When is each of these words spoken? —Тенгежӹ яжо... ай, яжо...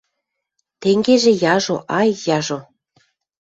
—Тенгежӹ 0.81 1.33
яжо... 1.53 1.77
ай, 1.99 2.09
яжо... 2.37 2.59